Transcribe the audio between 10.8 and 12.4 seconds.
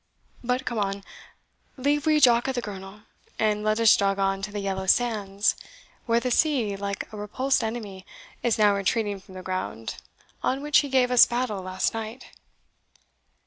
gave us battle last night."